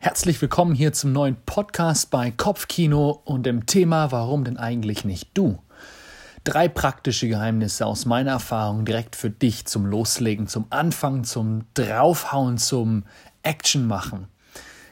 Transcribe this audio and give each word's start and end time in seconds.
Herzlich 0.00 0.40
willkommen 0.40 0.76
hier 0.76 0.92
zum 0.92 1.12
neuen 1.12 1.36
Podcast 1.44 2.12
bei 2.12 2.30
Kopfkino 2.30 3.20
und 3.24 3.44
dem 3.44 3.66
Thema 3.66 4.12
Warum 4.12 4.44
denn 4.44 4.56
eigentlich 4.56 5.04
nicht 5.04 5.30
du? 5.34 5.58
Drei 6.44 6.68
praktische 6.68 7.26
Geheimnisse 7.26 7.84
aus 7.84 8.06
meiner 8.06 8.30
Erfahrung 8.30 8.84
direkt 8.84 9.16
für 9.16 9.28
dich 9.28 9.64
zum 9.64 9.84
Loslegen, 9.86 10.46
zum 10.46 10.66
Anfangen, 10.70 11.24
zum 11.24 11.64
Draufhauen, 11.74 12.58
zum 12.58 13.06
Action 13.42 13.88
machen. 13.88 14.28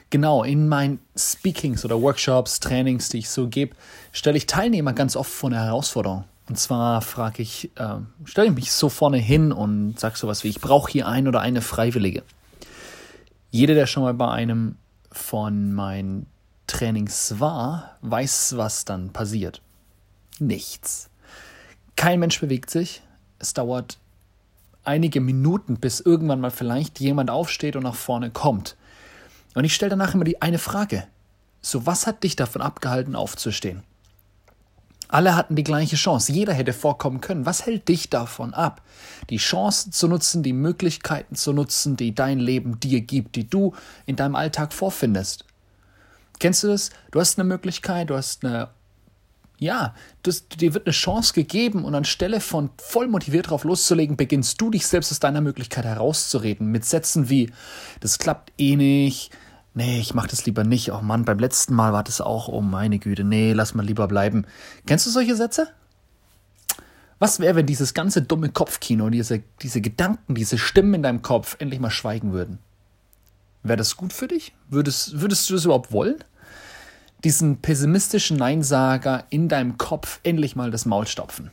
Genau, 0.09 0.43
in 0.43 0.67
meinen 0.67 0.99
Speakings 1.15 1.85
oder 1.85 2.01
Workshops, 2.01 2.59
Trainings, 2.59 3.07
die 3.07 3.19
ich 3.19 3.29
so 3.29 3.47
gebe, 3.47 3.77
stelle 4.11 4.35
ich 4.35 4.45
Teilnehmer 4.45 4.91
ganz 4.91 5.15
oft 5.15 5.31
vor 5.31 5.49
eine 5.49 5.63
Herausforderung. 5.63 6.25
Und 6.49 6.59
zwar 6.59 7.01
frage 7.01 7.41
ich, 7.41 7.71
äh, 7.77 7.95
stelle 8.25 8.49
ich 8.49 8.53
mich 8.53 8.73
so 8.73 8.89
vorne 8.89 9.19
hin 9.19 9.53
und 9.53 9.97
sage 9.97 10.17
sowas 10.17 10.43
wie, 10.43 10.49
ich 10.49 10.59
brauche 10.59 10.91
hier 10.91 11.07
ein 11.07 11.29
oder 11.29 11.39
eine 11.39 11.61
Freiwillige. 11.61 12.23
Jeder, 13.51 13.73
der 13.73 13.87
schon 13.87 14.03
mal 14.03 14.13
bei 14.13 14.27
einem 14.27 14.75
von 15.11 15.73
meinen 15.73 16.27
Trainings 16.67 17.39
war, 17.39 17.97
weiß, 18.01 18.57
was 18.57 18.85
dann 18.85 19.11
passiert. 19.13 19.61
Nichts. 20.39 21.09
Kein 21.95 22.19
Mensch 22.19 22.39
bewegt 22.39 22.69
sich. 22.69 23.01
Es 23.39 23.53
dauert 23.53 23.97
einige 24.83 25.21
Minuten, 25.21 25.77
bis 25.77 25.99
irgendwann 25.99 26.41
mal 26.41 26.51
vielleicht 26.51 26.99
jemand 26.99 27.29
aufsteht 27.29 27.75
und 27.75 27.83
nach 27.83 27.95
vorne 27.95 28.31
kommt. 28.31 28.75
Und 29.55 29.63
ich 29.63 29.73
stelle 29.73 29.91
danach 29.91 30.13
immer 30.13 30.23
die 30.23 30.41
eine 30.41 30.59
Frage. 30.59 31.07
So, 31.61 31.85
was 31.85 32.07
hat 32.07 32.23
dich 32.23 32.35
davon 32.35 32.61
abgehalten, 32.61 33.15
aufzustehen? 33.15 33.83
Alle 35.07 35.35
hatten 35.35 35.55
die 35.55 35.63
gleiche 35.63 35.95
Chance. 35.95 36.31
Jeder 36.31 36.53
hätte 36.53 36.73
vorkommen 36.73 37.21
können. 37.21 37.45
Was 37.45 37.65
hält 37.65 37.87
dich 37.87 38.09
davon 38.09 38.53
ab, 38.53 38.81
die 39.29 39.37
Chancen 39.37 39.91
zu 39.91 40.07
nutzen, 40.07 40.43
die 40.43 40.53
Möglichkeiten 40.53 41.35
zu 41.35 41.53
nutzen, 41.53 41.95
die 41.95 42.13
dein 42.13 42.39
Leben 42.39 42.79
dir 42.79 43.01
gibt, 43.01 43.35
die 43.35 43.49
du 43.49 43.73
in 44.05 44.15
deinem 44.15 44.35
Alltag 44.35 44.73
vorfindest? 44.73 45.45
Kennst 46.39 46.63
du 46.63 46.67
das? 46.67 46.91
Du 47.11 47.19
hast 47.19 47.39
eine 47.39 47.47
Möglichkeit, 47.47 48.09
du 48.09 48.15
hast 48.15 48.45
eine, 48.45 48.69
ja, 49.57 49.95
das, 50.23 50.47
dir 50.49 50.73
wird 50.73 50.85
eine 50.85 50.93
Chance 50.93 51.33
gegeben 51.33 51.83
und 51.83 51.95
anstelle 51.95 52.41
von 52.41 52.69
voll 52.77 53.07
motiviert 53.07 53.49
drauf 53.49 53.63
loszulegen, 53.63 54.17
beginnst 54.17 54.61
du 54.61 54.69
dich 54.69 54.85
selbst 54.85 55.11
aus 55.11 55.19
deiner 55.19 55.41
Möglichkeit 55.41 55.85
herauszureden 55.85 56.67
mit 56.67 56.85
Sätzen 56.85 57.29
wie, 57.29 57.51
das 58.01 58.19
klappt 58.19 58.51
eh 58.59 58.75
nicht, 58.75 59.31
nee, 59.77 59.99
ich 59.99 60.13
mach 60.13 60.27
das 60.27 60.45
lieber 60.45 60.63
nicht. 60.63 60.91
Oh 60.91 61.01
Mann, 61.01 61.23
beim 61.23 61.39
letzten 61.39 61.75
Mal 61.75 61.93
war 61.93 62.03
das 62.03 62.19
auch, 62.19 62.47
oh 62.49 62.61
meine 62.61 62.99
Güte, 62.99 63.23
nee, 63.23 63.53
lass 63.53 63.75
mal 63.75 63.85
lieber 63.85 64.07
bleiben. 64.07 64.45
Kennst 64.85 65.05
du 65.05 65.11
solche 65.11 65.35
Sätze? 65.35 65.69
Was 67.19 67.39
wäre, 67.39 67.55
wenn 67.55 67.65
dieses 67.65 67.93
ganze 67.93 68.21
dumme 68.21 68.49
Kopfkino, 68.49 69.09
diese, 69.09 69.41
diese 69.61 69.79
Gedanken, 69.79 70.35
diese 70.35 70.57
Stimmen 70.57 70.95
in 70.95 71.03
deinem 71.03 71.21
Kopf 71.21 71.55
endlich 71.59 71.79
mal 71.79 71.91
schweigen 71.91 72.33
würden? 72.33 72.59
Wäre 73.63 73.77
das 73.77 73.95
gut 73.97 74.13
für 74.13 74.27
dich? 74.27 74.53
Würdest, 74.69 75.21
würdest 75.21 75.49
du 75.49 75.53
das 75.53 75.65
überhaupt 75.65 75.91
wollen? 75.91 76.23
Diesen 77.23 77.57
pessimistischen 77.57 78.37
Neinsager 78.37 79.25
in 79.29 79.47
deinem 79.47 79.77
Kopf 79.77 80.19
endlich 80.23 80.55
mal 80.55 80.71
das 80.71 80.85
Maul 80.85 81.07
stopfen. 81.07 81.51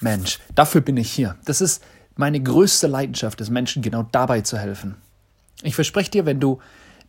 Mensch, 0.00 0.38
dafür 0.54 0.80
bin 0.80 0.96
ich 0.96 1.10
hier. 1.10 1.36
Das 1.44 1.60
ist 1.60 1.82
meine 2.16 2.40
größte 2.40 2.86
Leidenschaft 2.86 3.40
des 3.40 3.50
Menschen, 3.50 3.82
genau 3.82 4.06
dabei 4.12 4.42
zu 4.42 4.58
helfen. 4.58 4.96
Ich 5.62 5.74
verspreche 5.74 6.10
dir, 6.10 6.26
wenn 6.26 6.40
du 6.40 6.60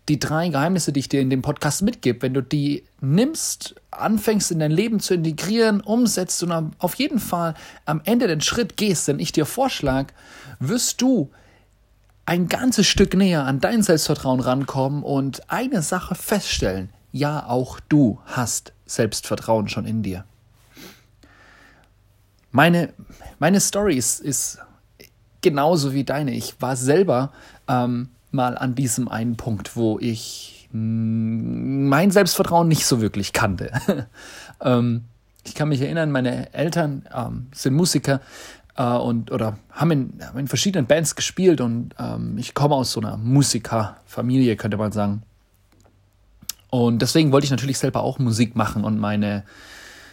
die 0.07 0.19
drei 0.19 0.49
Geheimnisse, 0.49 0.91
die 0.91 1.01
ich 1.01 1.09
dir 1.09 1.21
in 1.21 1.29
dem 1.29 1.41
Podcast 1.41 1.81
mitgebe, 1.81 2.21
wenn 2.23 2.33
du 2.33 2.41
die 2.41 2.83
nimmst, 3.01 3.75
anfängst 3.91 4.51
in 4.51 4.59
dein 4.59 4.71
Leben 4.71 4.99
zu 4.99 5.13
integrieren, 5.13 5.81
umsetzt 5.81 6.41
und 6.41 6.73
auf 6.79 6.95
jeden 6.95 7.19
Fall 7.19 7.53
am 7.85 8.01
Ende 8.05 8.27
den 8.27 8.41
Schritt 8.41 8.77
gehst, 8.77 9.07
den 9.07 9.19
ich 9.19 9.31
dir 9.31 9.45
vorschlage, 9.45 10.13
wirst 10.59 11.01
du 11.01 11.29
ein 12.25 12.47
ganzes 12.47 12.87
Stück 12.87 13.15
näher 13.15 13.45
an 13.45 13.59
dein 13.59 13.83
Selbstvertrauen 13.83 14.39
rankommen 14.39 15.03
und 15.03 15.49
eine 15.49 15.81
Sache 15.81 16.15
feststellen. 16.15 16.89
Ja, 17.11 17.47
auch 17.47 17.79
du 17.89 18.19
hast 18.25 18.73
Selbstvertrauen 18.85 19.67
schon 19.67 19.85
in 19.85 20.03
dir. 20.03 20.25
Meine, 22.51 22.93
meine 23.39 23.59
Story 23.59 23.95
ist, 23.95 24.19
ist 24.19 24.59
genauso 25.41 25.93
wie 25.93 26.03
deine. 26.03 26.33
Ich 26.33 26.61
war 26.61 26.75
selber 26.75 27.31
ähm, 27.67 28.09
mal 28.31 28.57
an 28.57 28.75
diesem 28.75 29.07
einen 29.07 29.37
Punkt, 29.37 29.75
wo 29.75 29.99
ich 29.99 30.67
mein 30.71 32.11
Selbstvertrauen 32.11 32.67
nicht 32.67 32.85
so 32.85 33.01
wirklich 33.01 33.33
kannte. 33.33 33.71
ähm, 34.61 35.05
ich 35.43 35.55
kann 35.55 35.69
mich 35.69 35.81
erinnern, 35.81 36.11
meine 36.11 36.53
Eltern 36.53 37.07
ähm, 37.15 37.47
sind 37.53 37.73
Musiker 37.73 38.21
äh, 38.75 38.83
und 38.83 39.31
oder 39.31 39.57
haben 39.71 39.91
in, 39.91 40.13
haben 40.23 40.39
in, 40.39 40.47
verschiedenen 40.47 40.85
Bands 40.85 41.15
gespielt 41.15 41.59
und 41.59 41.95
ähm, 41.97 42.37
ich 42.37 42.53
komme 42.53 42.75
aus 42.75 42.91
so 42.91 43.01
einer 43.01 43.17
Musikerfamilie, 43.17 44.55
könnte 44.57 44.77
man 44.77 44.91
sagen. 44.91 45.23
Und 46.69 47.01
deswegen 47.01 47.31
wollte 47.31 47.45
ich 47.45 47.51
natürlich 47.51 47.79
selber 47.79 48.03
auch 48.03 48.19
Musik 48.19 48.55
machen 48.55 48.83
und 48.83 48.99
meine, 48.99 49.43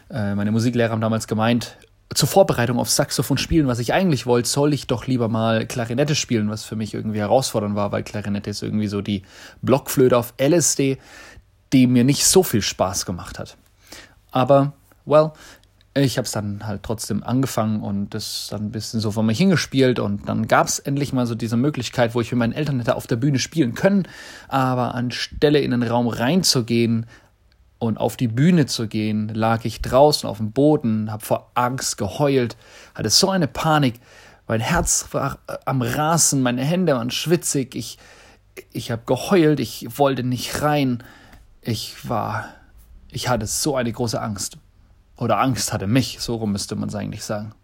äh, 0.09 0.35
meine 0.35 0.53
Musiklehrer 0.53 0.91
haben 0.91 1.03
damals 1.03 1.27
gemeint, 1.27 1.77
zur 2.15 2.29
Vorbereitung 2.29 2.79
auf 2.79 2.89
Saxophon 2.89 3.39
spielen, 3.39 3.67
was 3.67 3.79
ich 3.79 3.93
eigentlich 3.93 4.27
wollte, 4.27 4.49
soll 4.49 4.73
ich 4.73 4.87
doch 4.87 5.07
lieber 5.07 5.29
mal 5.29 5.67
Klarinette 5.67 6.15
spielen, 6.15 6.49
was 6.49 6.65
für 6.65 6.77
mich 6.77 6.95
irgendwie 6.95 7.19
herausfordernd 7.19 7.75
war, 7.75 7.93
weil 7.93 8.05
Klarinette 8.05 8.51
ist 8.51 8.63
irgendwie 8.63 8.87
so 8.87 9.03
die 9.03 9.23
Blockflöte 9.63 10.17
auf 10.17 10.33
LSD, 10.41 10.99
die 11.73 11.87
mir 11.87 12.05
nicht 12.05 12.25
so 12.27 12.43
viel 12.43 12.63
Spaß 12.63 13.07
gemacht 13.07 13.39
hat. 13.39 13.57
Aber, 14.31 14.73
well, 15.05 15.33
ich 15.95 16.19
habe 16.19 16.27
es 16.27 16.33
dann 16.33 16.67
halt 16.67 16.83
trotzdem 16.83 17.25
angefangen 17.25 17.81
und 17.81 18.11
das 18.11 18.49
dann 18.51 18.67
ein 18.67 18.71
bisschen 18.71 19.01
so 19.01 19.11
vor 19.11 19.23
mich 19.23 19.39
hingespielt 19.39 19.99
und 19.99 20.29
dann 20.29 20.47
gab 20.47 20.69
es 20.69 20.79
endlich 20.79 21.13
mal 21.13 21.27
so 21.27 21.35
diese 21.35 21.57
Möglichkeit, 21.57 22.15
wo 22.15 22.21
ich 22.21 22.31
mit 22.31 22.39
meinen 22.39 22.53
Eltern 22.53 22.79
hätte 22.79 22.97
auf 22.97 23.07
der 23.07 23.17
Bühne 23.17 23.39
spielen 23.39 23.75
können, 23.75 24.07
aber 24.49 24.95
anstelle 24.95 25.61
in 25.61 25.71
den 25.71 25.83
Raum 25.83 26.07
reinzugehen, 26.07 27.07
und 27.79 27.99
auf 27.99 28.17
die 28.17 28.29
Bühne 28.29 28.67
zu 28.67 28.89
gehen, 28.89 29.29
lag 29.29 29.65
ich 29.65 29.83
draußen 29.83 30.29
auf 30.29 30.39
dem 30.39 30.53
Boden, 30.53 31.11
habe 31.11 31.25
vor 31.25 31.51
Angst 31.55 31.99
geheult, 31.99 32.57
hatte 32.95 33.11
so 33.11 33.31
eine 33.31 33.49
Panik, 33.49 34.01
mein 34.49 34.61
Herz 34.61 35.09
war 35.13 35.39
äh, 35.49 35.57
am 35.65 35.83
Rasen, 35.83 36.43
meine 36.43 36.65
Hände 36.65 36.95
waren 36.95 37.11
schwitzig, 37.11 37.75
ich, 37.75 37.99
ich 38.73 38.91
habe 38.91 39.03
geheult, 39.05 39.61
ich 39.61 39.99
wollte 39.99 40.23
nicht 40.23 40.63
rein, 40.63 41.03
ich 41.61 42.09
war, 42.09 42.47
ich 43.11 43.29
hatte 43.29 43.47
so 43.47 43.77
eine 43.77 43.93
große 43.93 44.21
Angst. 44.21 44.59
Oder 45.17 45.41
Angst 45.41 45.73
hatte 45.73 45.87
mich, 45.87 46.21
so 46.21 46.37
rum 46.37 46.53
müsste 46.53 46.77
man 46.77 46.91
es 46.91 46.95
eigentlich 46.95 47.25
sagen. 47.25 47.55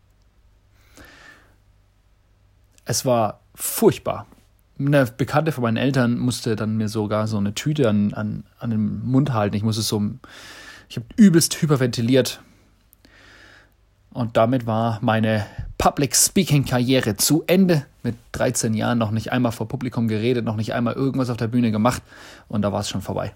Es 2.84 3.04
war 3.04 3.40
furchtbar 3.54 4.26
eine 4.78 5.06
Bekannte 5.06 5.52
von 5.52 5.62
meinen 5.62 5.76
Eltern 5.76 6.18
musste 6.18 6.56
dann 6.56 6.76
mir 6.76 6.88
sogar 6.88 7.26
so 7.26 7.36
eine 7.36 7.54
Tüte 7.54 7.88
an, 7.88 8.14
an, 8.14 8.44
an 8.58 8.70
den 8.70 9.04
Mund 9.04 9.32
halten. 9.32 9.56
Ich 9.56 9.62
musste 9.62 9.82
so, 9.82 10.02
ich 10.88 10.96
habe 10.96 11.06
übelst 11.16 11.60
hyperventiliert. 11.60 12.40
Und 14.12 14.36
damit 14.36 14.66
war 14.66 14.98
meine 15.00 15.46
Public 15.78 16.14
Speaking 16.14 16.64
Karriere 16.64 17.16
zu 17.16 17.44
Ende. 17.46 17.86
Mit 18.02 18.16
13 18.32 18.74
Jahren 18.74 18.98
noch 18.98 19.10
nicht 19.10 19.32
einmal 19.32 19.52
vor 19.52 19.68
Publikum 19.68 20.08
geredet, 20.08 20.44
noch 20.44 20.56
nicht 20.56 20.74
einmal 20.74 20.94
irgendwas 20.94 21.30
auf 21.30 21.36
der 21.36 21.48
Bühne 21.48 21.70
gemacht. 21.70 22.02
Und 22.48 22.62
da 22.62 22.72
war 22.72 22.80
es 22.80 22.88
schon 22.88 23.00
vorbei. 23.00 23.32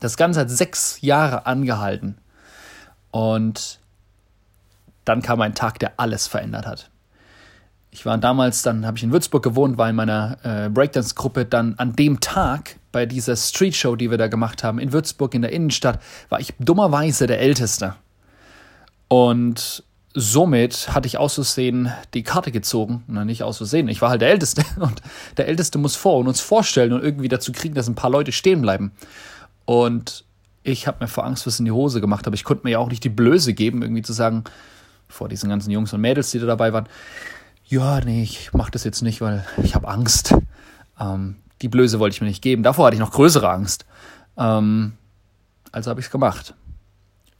Das 0.00 0.16
Ganze 0.16 0.40
hat 0.40 0.50
sechs 0.50 1.00
Jahre 1.00 1.46
angehalten. 1.46 2.16
Und 3.10 3.80
dann 5.04 5.22
kam 5.22 5.40
ein 5.40 5.54
Tag, 5.54 5.78
der 5.78 5.98
alles 5.98 6.26
verändert 6.26 6.66
hat. 6.66 6.90
Ich 7.90 8.04
war 8.04 8.18
damals, 8.18 8.62
dann 8.62 8.86
habe 8.86 8.98
ich 8.98 9.02
in 9.02 9.12
Würzburg 9.12 9.42
gewohnt, 9.42 9.78
war 9.78 9.88
in 9.88 9.96
meiner 9.96 10.38
äh, 10.42 10.68
Breakdance-Gruppe. 10.68 11.46
Dann 11.46 11.74
an 11.78 11.96
dem 11.96 12.20
Tag 12.20 12.76
bei 12.92 13.06
dieser 13.06 13.36
Street 13.36 13.74
Show, 13.74 13.96
die 13.96 14.10
wir 14.10 14.18
da 14.18 14.28
gemacht 14.28 14.62
haben, 14.62 14.78
in 14.78 14.92
Würzburg 14.92 15.34
in 15.34 15.42
der 15.42 15.52
Innenstadt, 15.52 16.00
war 16.28 16.38
ich 16.40 16.54
dummerweise 16.58 17.26
der 17.26 17.40
Älteste. 17.40 17.94
Und 19.08 19.82
somit 20.14 20.94
hatte 20.94 21.06
ich 21.06 21.16
aus 21.16 21.34
Versehen 21.34 21.90
die 22.12 22.22
Karte 22.22 22.52
gezogen. 22.52 23.04
Na, 23.06 23.24
nicht 23.24 23.42
aus 23.42 23.56
Versehen, 23.56 23.88
ich 23.88 24.02
war 24.02 24.10
halt 24.10 24.20
der 24.20 24.30
Älteste. 24.30 24.64
Und 24.80 25.00
der 25.36 25.48
Älteste 25.48 25.78
muss 25.78 25.96
vor 25.96 26.18
und 26.18 26.28
uns 26.28 26.40
vorstellen 26.40 26.92
und 26.92 27.02
irgendwie 27.02 27.28
dazu 27.28 27.52
kriegen, 27.52 27.74
dass 27.74 27.88
ein 27.88 27.94
paar 27.94 28.10
Leute 28.10 28.32
stehen 28.32 28.60
bleiben. 28.60 28.92
Und 29.64 30.24
ich 30.62 30.86
habe 30.86 30.98
mir 31.00 31.08
vor 31.08 31.24
Angst 31.24 31.46
was 31.46 31.58
in 31.58 31.64
die 31.64 31.70
Hose 31.72 32.00
gemacht, 32.00 32.26
aber 32.26 32.34
ich 32.34 32.44
konnte 32.44 32.64
mir 32.64 32.72
ja 32.72 32.78
auch 32.78 32.90
nicht 32.90 33.04
die 33.04 33.08
Blöße 33.08 33.54
geben, 33.54 33.82
irgendwie 33.82 34.02
zu 34.02 34.12
sagen, 34.12 34.44
vor 35.08 35.28
diesen 35.28 35.48
ganzen 35.48 35.70
Jungs 35.70 35.92
und 35.92 36.00
Mädels, 36.00 36.30
die 36.30 36.38
da 36.38 36.46
dabei 36.46 36.72
waren, 36.72 36.86
ja, 37.68 38.00
nee, 38.00 38.22
ich 38.22 38.52
mache 38.54 38.70
das 38.70 38.84
jetzt 38.84 39.02
nicht, 39.02 39.20
weil 39.20 39.44
ich 39.62 39.74
habe 39.74 39.88
Angst. 39.88 40.34
Ähm, 40.98 41.36
die 41.60 41.68
Blöße 41.68 41.98
wollte 41.98 42.14
ich 42.14 42.20
mir 42.20 42.26
nicht 42.26 42.42
geben. 42.42 42.62
Davor 42.62 42.86
hatte 42.86 42.94
ich 42.94 43.00
noch 43.00 43.12
größere 43.12 43.50
Angst. 43.50 43.84
Ähm, 44.38 44.94
also 45.70 45.90
habe 45.90 46.00
ich 46.00 46.06
es 46.06 46.12
gemacht. 46.12 46.54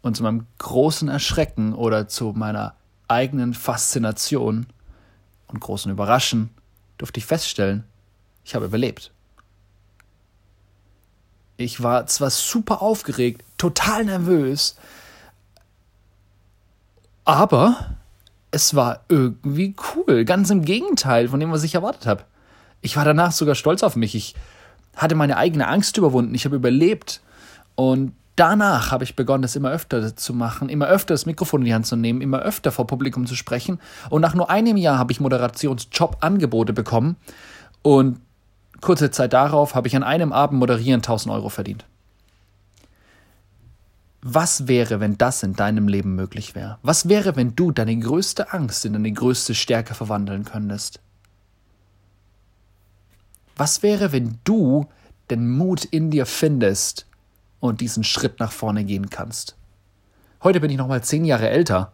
Und 0.02 0.16
zu 0.16 0.22
meinem 0.22 0.46
großen 0.58 1.08
Erschrecken 1.08 1.72
oder 1.72 2.08
zu 2.08 2.34
meiner 2.36 2.74
eigenen 3.08 3.54
Faszination 3.54 4.66
und 5.46 5.60
großen 5.60 5.90
Überraschen 5.90 6.50
durfte 6.98 7.18
ich 7.18 7.26
feststellen, 7.26 7.84
ich 8.44 8.54
habe 8.54 8.66
überlebt. 8.66 9.12
Ich 11.56 11.82
war 11.82 12.06
zwar 12.06 12.30
super 12.30 12.82
aufgeregt, 12.82 13.44
total 13.56 14.04
nervös, 14.04 14.76
aber 17.24 17.97
es 18.50 18.74
war 18.74 19.04
irgendwie 19.08 19.74
cool. 19.94 20.24
Ganz 20.24 20.50
im 20.50 20.64
Gegenteil 20.64 21.28
von 21.28 21.40
dem, 21.40 21.52
was 21.52 21.64
ich 21.64 21.74
erwartet 21.74 22.06
habe. 22.06 22.24
Ich 22.80 22.96
war 22.96 23.04
danach 23.04 23.32
sogar 23.32 23.54
stolz 23.54 23.82
auf 23.82 23.96
mich. 23.96 24.14
Ich 24.14 24.34
hatte 24.96 25.14
meine 25.14 25.36
eigene 25.36 25.68
Angst 25.68 25.96
überwunden, 25.96 26.34
ich 26.34 26.44
habe 26.44 26.56
überlebt. 26.56 27.20
Und 27.74 28.12
danach 28.36 28.90
habe 28.90 29.04
ich 29.04 29.16
begonnen, 29.16 29.42
das 29.42 29.56
immer 29.56 29.70
öfter 29.70 30.16
zu 30.16 30.32
machen, 30.32 30.68
immer 30.68 30.86
öfter 30.86 31.14
das 31.14 31.26
Mikrofon 31.26 31.62
in 31.62 31.66
die 31.66 31.74
Hand 31.74 31.86
zu 31.86 31.96
nehmen, 31.96 32.20
immer 32.20 32.40
öfter 32.40 32.72
vor 32.72 32.86
Publikum 32.86 33.26
zu 33.26 33.36
sprechen. 33.36 33.80
Und 34.10 34.22
nach 34.22 34.34
nur 34.34 34.50
einem 34.50 34.76
Jahr 34.76 34.98
habe 34.98 35.12
ich 35.12 35.20
Moderationsjob-Angebote 35.20 36.72
bekommen. 36.72 37.16
Und 37.82 38.20
kurze 38.80 39.10
Zeit 39.10 39.32
darauf 39.32 39.74
habe 39.74 39.88
ich 39.88 39.96
an 39.96 40.02
einem 40.02 40.32
Abend 40.32 40.58
moderieren 40.58 40.98
1000 40.98 41.34
Euro 41.34 41.48
verdient. 41.48 41.84
Was 44.20 44.66
wäre, 44.66 44.98
wenn 44.98 45.16
das 45.16 45.42
in 45.42 45.54
deinem 45.54 45.86
Leben 45.86 46.16
möglich 46.16 46.54
wäre? 46.54 46.78
Was 46.82 47.08
wäre, 47.08 47.36
wenn 47.36 47.54
du 47.54 47.70
deine 47.70 47.96
größte 47.96 48.52
Angst 48.52 48.84
in 48.84 48.92
deine 48.92 49.12
größte 49.12 49.54
Stärke 49.54 49.94
verwandeln 49.94 50.44
könntest? 50.44 51.00
Was 53.56 53.82
wäre, 53.82 54.12
wenn 54.12 54.38
du 54.44 54.86
den 55.30 55.50
Mut 55.50 55.84
in 55.84 56.10
dir 56.10 56.26
findest 56.26 57.06
und 57.60 57.80
diesen 57.80 58.02
Schritt 58.02 58.40
nach 58.40 58.52
vorne 58.52 58.84
gehen 58.84 59.10
kannst? 59.10 59.56
Heute 60.42 60.60
bin 60.60 60.70
ich 60.70 60.78
noch 60.78 60.88
mal 60.88 61.02
zehn 61.02 61.24
Jahre 61.24 61.48
älter. 61.48 61.92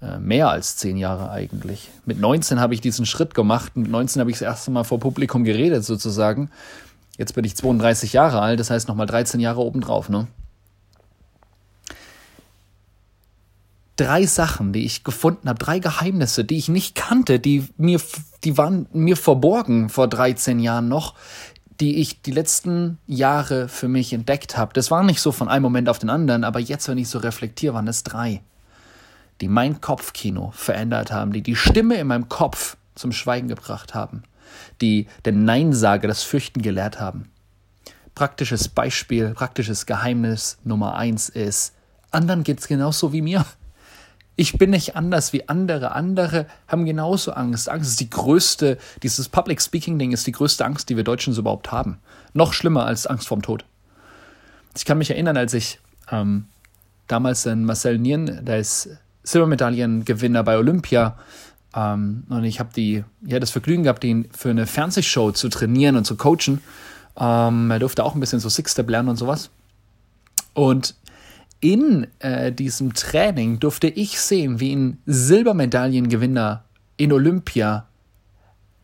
Äh, 0.00 0.18
mehr 0.18 0.48
als 0.48 0.76
zehn 0.76 0.96
Jahre 0.96 1.30
eigentlich. 1.30 1.90
Mit 2.06 2.20
19 2.20 2.60
habe 2.60 2.74
ich 2.74 2.80
diesen 2.80 3.06
Schritt 3.06 3.34
gemacht. 3.34 3.76
Mit 3.76 3.90
19 3.90 4.20
habe 4.20 4.30
ich 4.30 4.38
das 4.38 4.46
erste 4.46 4.70
Mal 4.70 4.84
vor 4.84 5.00
Publikum 5.00 5.42
geredet, 5.44 5.84
sozusagen. 5.84 6.50
Jetzt 7.16 7.34
bin 7.34 7.44
ich 7.44 7.56
32 7.56 8.12
Jahre 8.12 8.40
alt, 8.40 8.60
das 8.60 8.70
heißt 8.70 8.86
noch 8.86 8.94
mal 8.94 9.06
13 9.06 9.40
Jahre 9.40 9.60
obendrauf, 9.60 10.08
ne? 10.08 10.28
Drei 13.98 14.26
Sachen, 14.26 14.72
die 14.72 14.86
ich 14.86 15.04
gefunden 15.04 15.48
habe, 15.48 15.58
drei 15.58 15.80
Geheimnisse, 15.80 16.44
die 16.44 16.56
ich 16.56 16.68
nicht 16.68 16.94
kannte, 16.94 17.38
die 17.40 17.68
mir, 17.76 18.00
die 18.44 18.56
waren 18.56 18.86
mir 18.92 19.16
verborgen 19.16 19.90
vor 19.90 20.08
13 20.08 20.60
Jahren 20.60 20.88
noch, 20.88 21.14
die 21.80 21.96
ich 21.96 22.22
die 22.22 22.30
letzten 22.30 22.98
Jahre 23.06 23.68
für 23.68 23.88
mich 23.88 24.12
entdeckt 24.12 24.56
habe. 24.56 24.72
Das 24.72 24.90
war 24.90 25.02
nicht 25.02 25.20
so 25.20 25.32
von 25.32 25.48
einem 25.48 25.62
Moment 25.62 25.88
auf 25.88 25.98
den 25.98 26.10
anderen, 26.10 26.44
aber 26.44 26.60
jetzt, 26.60 26.88
wenn 26.88 26.98
ich 26.98 27.08
so 27.08 27.18
reflektiere, 27.18 27.74
waren 27.74 27.88
es 27.88 28.04
drei, 28.04 28.40
die 29.40 29.48
mein 29.48 29.80
Kopfkino 29.80 30.52
verändert 30.54 31.12
haben, 31.12 31.32
die 31.32 31.42
die 31.42 31.56
Stimme 31.56 31.96
in 31.96 32.06
meinem 32.06 32.28
Kopf 32.28 32.76
zum 32.94 33.12
Schweigen 33.12 33.48
gebracht 33.48 33.94
haben, 33.94 34.22
die 34.80 35.08
den 35.26 35.44
Neinsager, 35.44 36.08
das 36.08 36.22
Fürchten 36.22 36.62
gelehrt 36.62 37.00
haben. 37.00 37.30
Praktisches 38.14 38.68
Beispiel, 38.68 39.30
praktisches 39.34 39.86
Geheimnis 39.86 40.58
Nummer 40.64 40.96
eins 40.96 41.28
ist, 41.28 41.74
anderen 42.10 42.42
geht's 42.42 42.66
genauso 42.68 43.12
wie 43.12 43.22
mir. 43.22 43.44
Ich 44.40 44.56
bin 44.56 44.70
nicht 44.70 44.94
anders 44.94 45.32
wie 45.32 45.48
andere. 45.48 45.96
Andere 45.96 46.46
haben 46.68 46.86
genauso 46.86 47.32
Angst. 47.32 47.68
Angst 47.68 47.90
ist 47.90 47.98
die 47.98 48.08
größte, 48.08 48.78
dieses 49.02 49.28
Public 49.28 49.60
Speaking 49.60 49.98
Ding 49.98 50.12
ist 50.12 50.28
die 50.28 50.32
größte 50.32 50.64
Angst, 50.64 50.88
die 50.88 50.96
wir 50.96 51.02
Deutschen 51.02 51.32
so 51.32 51.40
überhaupt 51.40 51.72
haben. 51.72 51.98
Noch 52.34 52.52
schlimmer 52.52 52.86
als 52.86 53.08
Angst 53.08 53.26
vorm 53.26 53.42
Tod. 53.42 53.64
Ich 54.76 54.84
kann 54.84 54.98
mich 54.98 55.10
erinnern, 55.10 55.36
als 55.36 55.54
ich 55.54 55.80
ähm, 56.12 56.44
damals 57.08 57.46
in 57.46 57.64
Marcel 57.64 57.98
Nien, 57.98 58.44
der 58.44 58.60
ist 58.60 58.88
Silbermedaillengewinner 59.24 60.44
bei 60.44 60.56
Olympia, 60.56 61.18
ähm, 61.74 62.22
und 62.28 62.44
ich 62.44 62.60
habe 62.60 62.70
die, 62.76 63.02
ja, 63.26 63.40
das 63.40 63.50
Vergnügen 63.50 63.82
gehabt, 63.82 64.04
ihn 64.04 64.28
für 64.30 64.50
eine 64.50 64.68
Fernsehshow 64.68 65.32
zu 65.32 65.48
trainieren 65.48 65.96
und 65.96 66.04
zu 66.04 66.14
coachen. 66.14 66.60
Ähm, 67.18 67.72
er 67.72 67.80
durfte 67.80 68.04
auch 68.04 68.14
ein 68.14 68.20
bisschen 68.20 68.38
so 68.38 68.48
Six-Step 68.48 68.88
lernen 68.88 69.08
und 69.08 69.16
sowas. 69.16 69.50
Und 70.54 70.94
in 71.60 72.06
äh, 72.20 72.52
diesem 72.52 72.94
Training 72.94 73.58
durfte 73.58 73.88
ich 73.88 74.20
sehen, 74.20 74.60
wie 74.60 74.74
ein 74.74 74.98
Silbermedaillengewinner 75.06 76.64
in 76.96 77.12
Olympia 77.12 77.86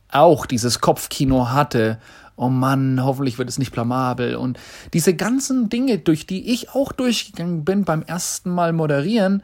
auch 0.09 0.47
dieses 0.47 0.81
Kopfkino 0.81 1.51
hatte. 1.51 1.99
Oh 2.37 2.49
Mann, 2.49 3.05
hoffentlich 3.05 3.39
wird 3.39 3.49
es 3.49 3.59
nicht 3.59 3.73
blamabel. 3.73 4.37
Und 4.37 4.59
diese 4.93 5.15
ganzen 5.15 5.69
Dinge, 5.69 5.99
durch 5.99 6.27
die 6.27 6.53
ich 6.53 6.71
auch 6.71 6.93
durchgegangen 6.93 7.65
bin 7.65 7.85
beim 7.85 8.03
ersten 8.03 8.51
Mal 8.51 8.73
moderieren, 8.73 9.43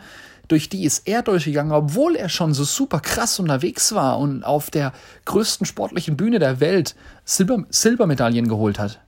durch 0.49 0.69
die 0.69 0.85
ist 0.85 1.07
er 1.07 1.23
durchgegangen, 1.23 1.73
obwohl 1.73 2.17
er 2.17 2.29
schon 2.29 2.55
so 2.55 2.65
super 2.65 2.99
krass 2.99 3.39
unterwegs 3.39 3.95
war 3.95 4.19
und 4.19 4.43
auf 4.43 4.71
der 4.71 4.93
größten 5.25 5.65
sportlichen 5.65 6.17
Bühne 6.17 6.41
der 6.41 6.59
Welt 6.59 6.97
Silber 7.25 7.65
Silbermedaillen 7.71 8.49
geholt 8.49 8.81
hat. 8.81 9.01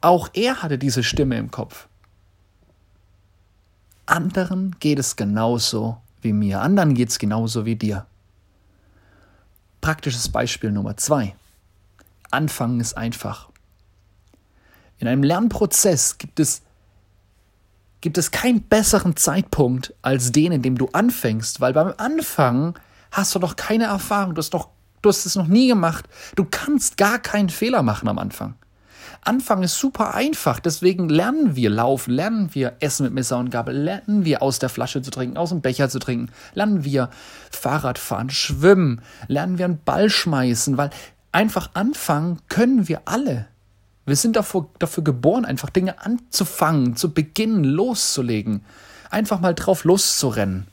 Auch 0.00 0.28
er 0.32 0.62
hatte 0.62 0.78
diese 0.78 1.04
Stimme 1.04 1.36
im 1.36 1.52
Kopf. 1.52 1.86
Anderen 4.06 4.76
geht 4.80 4.98
es 4.98 5.16
genauso 5.16 5.98
wie 6.20 6.32
mir. 6.32 6.60
Anderen 6.60 6.94
geht 6.94 7.10
es 7.10 7.18
genauso 7.18 7.64
wie 7.64 7.76
dir. 7.76 8.06
Praktisches 9.80 10.28
Beispiel 10.28 10.70
Nummer 10.70 10.96
zwei. 10.96 11.34
Anfangen 12.30 12.80
ist 12.80 12.96
einfach. 12.96 13.50
In 14.98 15.08
einem 15.08 15.22
Lernprozess 15.22 16.18
gibt 16.18 16.38
es, 16.38 16.62
gibt 18.00 18.18
es 18.18 18.30
keinen 18.30 18.62
besseren 18.62 19.16
Zeitpunkt 19.16 19.94
als 20.00 20.30
den, 20.30 20.52
in 20.52 20.62
dem 20.62 20.78
du 20.78 20.88
anfängst, 20.92 21.60
weil 21.60 21.72
beim 21.72 21.92
Anfangen 21.96 22.74
hast 23.10 23.34
du 23.34 23.38
doch 23.38 23.56
keine 23.56 23.84
Erfahrung, 23.84 24.34
du 24.34 24.38
hast, 24.38 24.54
doch, 24.54 24.68
du 25.02 25.08
hast 25.08 25.26
es 25.26 25.34
noch 25.36 25.48
nie 25.48 25.68
gemacht. 25.68 26.08
Du 26.36 26.46
kannst 26.48 26.96
gar 26.96 27.18
keinen 27.18 27.50
Fehler 27.50 27.82
machen 27.82 28.08
am 28.08 28.18
Anfang. 28.18 28.54
Anfangen 29.24 29.62
ist 29.62 29.78
super 29.78 30.14
einfach. 30.14 30.58
Deswegen 30.58 31.08
lernen 31.08 31.54
wir 31.54 31.70
laufen, 31.70 32.12
lernen 32.12 32.54
wir 32.54 32.74
essen 32.80 33.04
mit 33.04 33.12
Messer 33.14 33.38
und 33.38 33.50
Gabel, 33.50 33.76
lernen 33.76 34.24
wir 34.24 34.42
aus 34.42 34.58
der 34.58 34.68
Flasche 34.68 35.00
zu 35.00 35.12
trinken, 35.12 35.36
aus 35.36 35.50
dem 35.50 35.60
Becher 35.60 35.88
zu 35.88 36.00
trinken, 36.00 36.32
lernen 36.54 36.84
wir 36.84 37.08
Fahrrad 37.50 37.98
fahren, 37.98 38.30
schwimmen, 38.30 39.00
lernen 39.28 39.58
wir 39.58 39.66
einen 39.66 39.78
Ball 39.84 40.10
schmeißen, 40.10 40.76
weil 40.76 40.90
einfach 41.30 41.70
anfangen 41.74 42.40
können 42.48 42.88
wir 42.88 43.02
alle. 43.04 43.46
Wir 44.06 44.16
sind 44.16 44.34
dafür, 44.34 44.68
dafür 44.80 45.04
geboren, 45.04 45.44
einfach 45.44 45.70
Dinge 45.70 46.04
anzufangen, 46.04 46.96
zu 46.96 47.14
beginnen, 47.14 47.62
loszulegen. 47.62 48.64
Einfach 49.10 49.38
mal 49.38 49.54
drauf 49.54 49.84
loszurennen. 49.84 50.66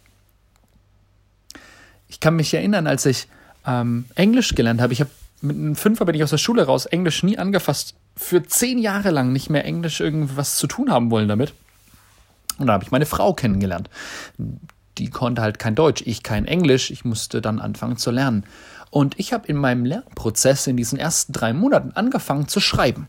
Ich 2.08 2.20
kann 2.20 2.36
mich 2.36 2.52
erinnern, 2.54 2.88
als 2.88 3.06
ich 3.06 3.28
ähm, 3.68 4.06
Englisch 4.16 4.56
gelernt 4.56 4.82
habe. 4.82 4.94
Ich 4.94 5.02
habe 5.02 5.12
mit 5.42 5.56
einem 5.56 5.76
Fünfer 5.76 6.06
bin 6.06 6.16
ich 6.16 6.24
aus 6.24 6.32
der 6.32 6.38
Schule 6.38 6.64
raus, 6.64 6.86
Englisch 6.86 7.24
nie 7.24 7.38
angefasst, 7.38 7.96
für 8.20 8.44
zehn 8.44 8.80
Jahre 8.80 9.12
lang 9.12 9.32
nicht 9.32 9.50
mehr 9.50 9.64
Englisch 9.64 10.02
irgendwas 10.02 10.58
zu 10.58 10.68
tun 10.68 10.92
haben 10.92 11.10
wollen 11.10 11.30
damit. 11.30 11.54
Und 12.58 12.68
dann 12.68 12.74
habe 12.74 12.84
ich 12.84 12.92
meine 12.92 13.06
Frau 13.06 13.34
kennengelernt. 13.34 13.90
Die 14.98 15.10
konnte 15.10 15.42
halt 15.42 15.58
kein 15.58 15.74
Deutsch, 15.74 16.04
ich 16.06 16.22
kein 16.22 16.44
Englisch. 16.44 16.92
Ich 16.92 17.06
musste 17.06 17.40
dann 17.42 17.60
anfangen 17.60 17.96
zu 17.96 18.12
lernen. 18.12 18.44
Und 18.92 19.18
ich 19.18 19.32
habe 19.32 19.48
in 19.48 19.56
meinem 19.56 19.86
Lernprozess 19.86 20.68
in 20.68 20.76
diesen 20.76 21.00
ersten 21.00 21.32
drei 21.32 21.54
Monaten 21.54 21.94
angefangen 21.94 22.50
zu 22.50 22.60
schreiben. 22.60 23.08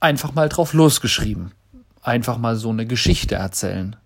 Einfach 0.00 0.34
mal 0.34 0.50
drauf 0.50 0.74
losgeschrieben. 0.74 1.52
Einfach 2.02 2.36
mal 2.36 2.56
so 2.56 2.68
eine 2.68 2.84
Geschichte 2.84 3.36
erzählen. 3.36 3.96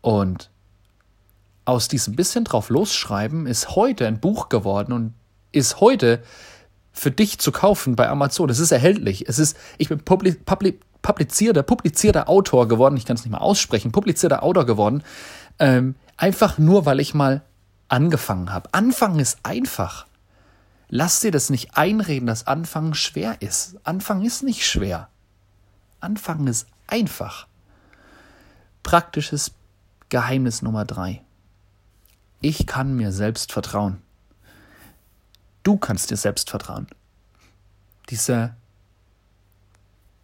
Und 0.00 0.48
aus 1.66 1.88
diesem 1.88 2.16
bisschen 2.16 2.44
drauf 2.44 2.70
losschreiben 2.70 3.46
ist 3.46 3.76
heute 3.76 4.06
ein 4.06 4.20
Buch 4.20 4.48
geworden 4.48 4.94
und 4.94 5.14
ist 5.52 5.80
heute 5.80 6.22
für 7.00 7.10
dich 7.10 7.38
zu 7.38 7.50
kaufen 7.50 7.96
bei 7.96 8.10
Amazon. 8.10 8.50
Es 8.50 8.58
ist 8.58 8.72
erhältlich. 8.72 9.26
Es 9.26 9.38
ist, 9.38 9.56
ich 9.78 9.88
bin 9.88 10.00
publi, 10.00 10.34
publi, 10.34 10.78
publizierter, 11.00 11.62
publizierter 11.62 12.28
Autor 12.28 12.68
geworden. 12.68 12.98
Ich 12.98 13.06
kann 13.06 13.16
es 13.16 13.24
nicht 13.24 13.32
mal 13.32 13.38
aussprechen. 13.38 13.90
Publizierter 13.90 14.42
Autor 14.42 14.66
geworden. 14.66 15.02
Ähm, 15.58 15.94
einfach 16.18 16.58
nur, 16.58 16.84
weil 16.84 17.00
ich 17.00 17.14
mal 17.14 17.40
angefangen 17.88 18.52
habe. 18.52 18.68
Anfangen 18.74 19.18
ist 19.18 19.38
einfach. 19.44 20.06
Lass 20.90 21.20
dir 21.20 21.30
das 21.30 21.48
nicht 21.48 21.74
einreden, 21.74 22.26
dass 22.26 22.46
Anfangen 22.46 22.92
schwer 22.92 23.40
ist. 23.40 23.76
Anfangen 23.82 24.26
ist 24.26 24.42
nicht 24.42 24.66
schwer. 24.66 25.08
Anfangen 26.00 26.48
ist 26.48 26.66
einfach. 26.86 27.46
Praktisches 28.82 29.52
Geheimnis 30.10 30.60
Nummer 30.60 30.84
drei. 30.84 31.22
Ich 32.42 32.66
kann 32.66 32.94
mir 32.94 33.10
selbst 33.10 33.52
vertrauen. 33.52 34.02
Du 35.62 35.76
kannst 35.76 36.10
dir 36.10 36.16
selbst 36.16 36.50
vertrauen. 36.50 36.86
Diese, 38.08 38.54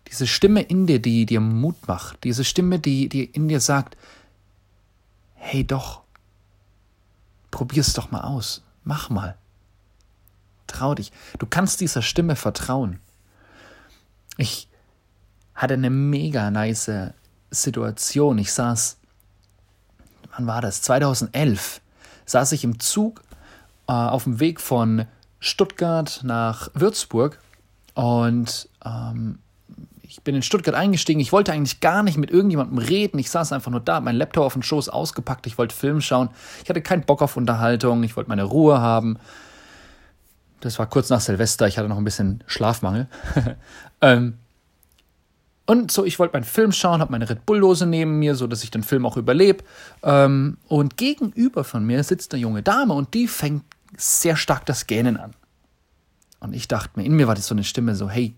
diese 0.08 0.26
Stimme 0.26 0.62
in 0.62 0.86
dir, 0.86 1.00
die 1.00 1.26
dir 1.26 1.40
Mut 1.40 1.86
macht, 1.86 2.24
diese 2.24 2.44
Stimme, 2.44 2.78
die, 2.78 3.08
die 3.08 3.24
in 3.24 3.48
dir 3.48 3.60
sagt, 3.60 3.96
hey 5.34 5.64
doch, 5.64 6.02
probier's 7.50 7.92
doch 7.92 8.10
mal 8.10 8.22
aus, 8.22 8.62
mach 8.84 9.10
mal. 9.10 9.36
Trau 10.66 10.94
dich. 10.94 11.12
Du 11.38 11.46
kannst 11.46 11.80
dieser 11.80 12.02
Stimme 12.02 12.34
vertrauen. 12.34 12.98
Ich 14.36 14.68
hatte 15.54 15.74
eine 15.74 15.90
mega 15.90 16.50
nice 16.50 16.90
Situation. 17.50 18.38
Ich 18.38 18.52
saß, 18.52 18.98
wann 20.32 20.46
war 20.46 20.60
das? 20.60 20.82
2011 20.82 21.80
saß 22.26 22.52
ich 22.52 22.64
im 22.64 22.80
Zug 22.80 23.22
äh, 23.88 23.92
auf 23.92 24.24
dem 24.24 24.40
Weg 24.40 24.60
von 24.60 25.06
Stuttgart 25.38 26.20
nach 26.22 26.70
Würzburg 26.74 27.38
und 27.94 28.68
ähm, 28.84 29.38
ich 30.02 30.22
bin 30.22 30.34
in 30.34 30.42
Stuttgart 30.42 30.74
eingestiegen. 30.74 31.20
Ich 31.20 31.32
wollte 31.32 31.52
eigentlich 31.52 31.80
gar 31.80 32.02
nicht 32.02 32.16
mit 32.16 32.30
irgendjemandem 32.30 32.78
reden. 32.78 33.18
Ich 33.18 33.30
saß 33.30 33.52
einfach 33.52 33.70
nur 33.70 33.80
da, 33.80 34.00
mein 34.00 34.16
Laptop 34.16 34.44
auf 34.44 34.52
dem 34.52 34.62
Schoß 34.62 34.88
ausgepackt. 34.88 35.46
Ich 35.46 35.58
wollte 35.58 35.74
Film 35.74 36.00
schauen. 36.00 36.30
Ich 36.62 36.70
hatte 36.70 36.80
keinen 36.80 37.02
Bock 37.02 37.22
auf 37.22 37.36
Unterhaltung. 37.36 38.02
Ich 38.02 38.16
wollte 38.16 38.30
meine 38.30 38.44
Ruhe 38.44 38.80
haben. 38.80 39.18
Das 40.60 40.78
war 40.78 40.86
kurz 40.86 41.10
nach 41.10 41.20
Silvester, 41.20 41.66
ich 41.66 41.78
hatte 41.78 41.88
noch 41.88 41.98
ein 41.98 42.04
bisschen 42.04 42.42
Schlafmangel. 42.46 43.08
ähm, 44.00 44.38
und 45.66 45.90
so, 45.90 46.04
ich 46.04 46.18
wollte 46.18 46.34
meinen 46.34 46.44
Film 46.44 46.72
schauen, 46.72 47.00
habe 47.00 47.12
meine 47.12 47.28
Red 47.28 47.44
Bull-Dose 47.44 47.86
neben 47.86 48.18
mir, 48.18 48.36
so 48.36 48.46
dass 48.46 48.62
ich 48.62 48.70
den 48.70 48.82
Film 48.82 49.04
auch 49.04 49.16
überlebe. 49.16 49.64
Ähm, 50.02 50.58
und 50.68 50.96
gegenüber 50.96 51.64
von 51.64 51.84
mir 51.84 52.02
sitzt 52.04 52.32
eine 52.32 52.40
junge 52.40 52.62
Dame 52.62 52.94
und 52.94 53.14
die 53.14 53.28
fängt 53.28 53.64
sehr 53.96 54.36
stark 54.36 54.66
das 54.66 54.86
Gähnen 54.86 55.16
an. 55.16 55.34
Und 56.40 56.54
ich 56.54 56.68
dachte 56.68 56.98
mir, 56.98 57.04
in 57.04 57.14
mir 57.14 57.26
war 57.26 57.34
das 57.34 57.46
so 57.46 57.54
eine 57.54 57.64
Stimme 57.64 57.94
so, 57.94 58.10
hey, 58.10 58.34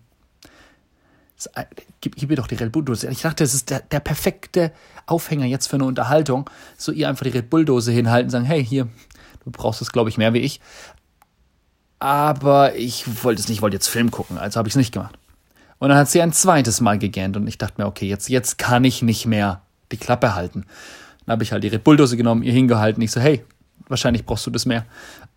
gib, 2.01 2.15
gib 2.15 2.29
mir 2.29 2.35
doch 2.35 2.47
die 2.47 2.55
Red 2.55 2.71
Bull-Dose. 2.71 3.09
Ich 3.09 3.21
dachte, 3.21 3.43
das 3.43 3.53
ist 3.53 3.69
der, 3.69 3.81
der 3.81 3.99
perfekte 3.99 4.71
Aufhänger 5.05 5.45
jetzt 5.45 5.67
für 5.67 5.75
eine 5.75 5.85
Unterhaltung. 5.85 6.49
So 6.77 6.91
ihr 6.91 7.07
einfach 7.07 7.23
die 7.23 7.31
Red 7.31 7.49
Bull-Dose 7.49 7.91
hinhalten 7.91 8.27
und 8.27 8.31
sagen, 8.31 8.45
hey, 8.45 8.63
hier, 8.63 8.87
du 9.43 9.51
brauchst 9.51 9.81
es, 9.81 9.91
glaube 9.91 10.09
ich, 10.09 10.17
mehr 10.17 10.33
wie 10.33 10.39
ich. 10.39 10.59
Aber 11.99 12.75
ich 12.75 13.23
wollte 13.23 13.41
es 13.41 13.47
nicht, 13.47 13.57
ich 13.57 13.61
wollte 13.61 13.75
jetzt 13.75 13.87
Film 13.87 14.09
gucken, 14.11 14.37
also 14.37 14.57
habe 14.57 14.69
ich 14.69 14.73
es 14.73 14.77
nicht 14.77 14.93
gemacht. 14.93 15.17
Und 15.79 15.89
dann 15.89 15.97
hat 15.97 16.09
sie 16.09 16.21
ein 16.21 16.33
zweites 16.33 16.81
Mal 16.81 16.97
gegähnt 16.97 17.37
und 17.37 17.47
ich 17.47 17.57
dachte 17.57 17.81
mir, 17.81 17.87
okay, 17.87 18.07
jetzt, 18.07 18.29
jetzt 18.29 18.57
kann 18.57 18.83
ich 18.83 19.01
nicht 19.01 19.25
mehr 19.25 19.61
die 19.91 19.97
Klappe 19.97 20.35
halten. 20.35 20.65
Dann 21.25 21.33
habe 21.33 21.43
ich 21.43 21.51
halt 21.51 21.63
ihre 21.63 21.79
Bulldose 21.79 22.17
genommen, 22.17 22.43
ihr 22.43 22.53
hingehalten. 22.53 23.01
Ich 23.01 23.11
so, 23.11 23.21
hey, 23.21 23.45
wahrscheinlich 23.87 24.25
brauchst 24.25 24.45
du 24.45 24.51
das 24.51 24.65
mehr. 24.65 24.85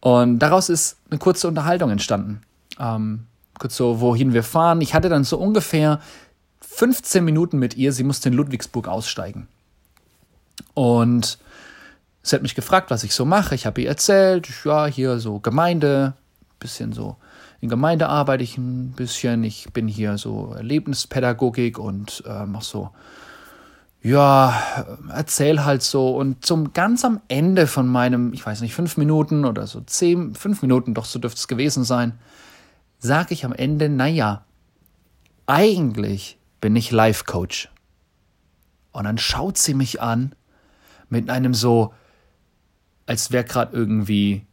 Und 0.03 0.41
daraus 0.41 0.69
ist 0.69 0.97
eine 1.11 1.19
kurze 1.19 1.49
Unterhaltung 1.49 1.91
entstanden. 1.91 2.43
Ähm, 2.79 3.27
kurz 3.59 3.77
so, 3.77 4.01
wohin 4.01 4.35
wir 4.35 4.43
fahren. 4.43 4.81
Ich 4.81 4.95
hatte 4.95 5.09
dann 5.09 5.25
so 5.25 5.39
ungefähr 5.39 6.01
15 6.61 7.25
Minuten 7.25 7.59
mit 7.59 7.77
ihr. 7.77 7.93
Sie 7.93 8.03
musste 8.03 8.29
in 8.29 8.35
Ludwigsburg 8.35 8.89
aussteigen. 8.89 9.47
Und 10.75 11.39
sie 12.23 12.35
hat 12.35 12.43
mich 12.43 12.57
gefragt, 12.57 12.91
was 12.91 13.05
ich 13.05 13.15
so 13.15 13.25
mache. 13.25 13.55
Ich 13.55 13.65
habe 13.65 13.81
ihr 13.81 13.89
erzählt, 13.89 14.49
ja, 14.65 14.87
hier 14.87 15.21
so 15.21 15.39
Gemeinde, 15.39 16.15
bisschen 16.59 16.93
so 16.93 17.17
in 17.63 17.69
Gemeinde 17.69 18.09
arbeite 18.09 18.43
ich 18.43 18.59
ein 18.59 18.91
bisschen. 18.91 19.45
Ich 19.45 19.73
bin 19.73 19.87
hier 19.87 20.19
so 20.19 20.53
Erlebnispädagogik 20.53 21.79
und 21.79 22.25
äh, 22.27 22.45
mach 22.45 22.63
so, 22.63 22.91
ja, 24.03 24.87
erzähl 25.11 25.65
halt 25.65 25.83
so. 25.83 26.17
Und 26.17 26.45
zum 26.45 26.73
ganz 26.73 27.05
am 27.05 27.21
Ende 27.29 27.67
von 27.67 27.87
meinem, 27.87 28.33
ich 28.33 28.45
weiß 28.45 28.61
nicht, 28.61 28.75
fünf 28.75 28.97
Minuten 28.97 29.45
oder 29.45 29.67
so 29.67 29.81
zehn, 29.81 30.35
fünf 30.35 30.63
Minuten, 30.63 30.95
doch 30.95 31.05
so 31.05 31.19
dürfte 31.19 31.39
es 31.39 31.49
gewesen 31.49 31.85
sein, 31.85 32.19
sage 32.99 33.35
ich 33.35 33.45
am 33.45 33.53
Ende, 33.53 33.89
naja, 33.89 34.45
eigentlich 35.47 36.39
bin 36.61 36.77
ich 36.77 36.91
Life-Coach. 36.91 37.71
Und 38.93 39.05
dann 39.05 39.19
schaut 39.19 39.59
sie 39.59 39.75
mich 39.75 40.01
an 40.01 40.35
mit 41.09 41.31
einem 41.31 41.55
so, 41.55 41.95
als 43.07 43.33
wäre 43.33 43.45
gerade 43.45 43.75
irgendwie 43.75 44.47